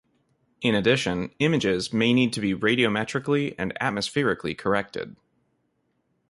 In 0.61 0.73
addition, 0.73 1.29
images 1.37 1.93
may 1.93 2.11
need 2.11 2.33
to 2.33 2.41
be 2.41 2.55
radiometrically 2.55 3.53
and 3.59 3.71
atmospherically 3.79 4.55
corrected. 4.55 5.15